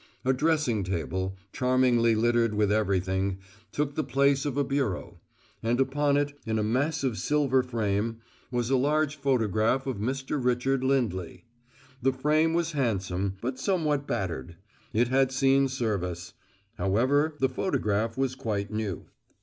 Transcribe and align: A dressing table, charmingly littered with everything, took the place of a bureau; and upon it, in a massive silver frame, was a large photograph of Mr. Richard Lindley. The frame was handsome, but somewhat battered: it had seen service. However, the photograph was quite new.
A 0.25 0.33
dressing 0.33 0.83
table, 0.83 1.37
charmingly 1.53 2.15
littered 2.15 2.55
with 2.55 2.71
everything, 2.71 3.37
took 3.71 3.93
the 3.93 4.03
place 4.03 4.47
of 4.47 4.57
a 4.57 4.63
bureau; 4.63 5.19
and 5.61 5.79
upon 5.79 6.17
it, 6.17 6.35
in 6.43 6.57
a 6.57 6.63
massive 6.63 7.19
silver 7.19 7.61
frame, 7.61 8.17
was 8.49 8.71
a 8.71 8.77
large 8.77 9.17
photograph 9.17 9.85
of 9.85 9.97
Mr. 9.97 10.43
Richard 10.43 10.83
Lindley. 10.83 11.45
The 12.01 12.13
frame 12.13 12.55
was 12.55 12.71
handsome, 12.71 13.35
but 13.41 13.59
somewhat 13.59 14.07
battered: 14.07 14.55
it 14.91 15.09
had 15.09 15.31
seen 15.31 15.67
service. 15.67 16.33
However, 16.79 17.35
the 17.39 17.47
photograph 17.47 18.17
was 18.17 18.33
quite 18.33 18.71
new. 18.71 19.05